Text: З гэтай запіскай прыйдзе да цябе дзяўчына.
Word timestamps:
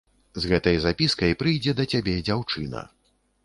З 0.45 0.49
гэтай 0.53 0.79
запіскай 0.85 1.37
прыйдзе 1.43 1.77
да 1.81 1.87
цябе 1.95 2.19
дзяўчына. 2.25 2.87